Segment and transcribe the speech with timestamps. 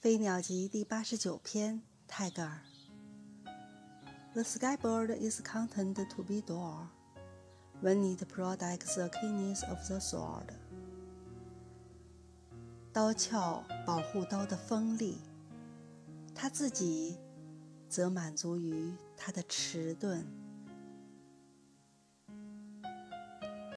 [0.02, 2.62] 《飞鸟集》第八十九篇，泰戈尔。
[4.32, 6.86] The skybird is content to be dull
[7.82, 10.54] when it protects the keenness of the sword。
[12.94, 15.18] 刀鞘保护刀的锋利，
[16.34, 17.18] 它自己
[17.86, 20.24] 则满足于它的迟钝。